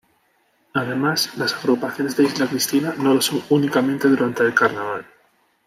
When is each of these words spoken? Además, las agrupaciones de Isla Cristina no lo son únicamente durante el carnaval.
Además, 0.73 1.37
las 1.37 1.53
agrupaciones 1.53 2.17
de 2.17 2.23
Isla 2.23 2.47
Cristina 2.47 2.95
no 2.97 3.13
lo 3.13 3.21
son 3.21 3.43
únicamente 3.49 4.07
durante 4.07 4.41
el 4.41 4.55
carnaval. 4.55 5.05